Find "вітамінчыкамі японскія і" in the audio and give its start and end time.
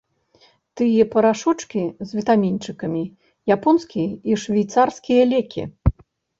2.21-4.41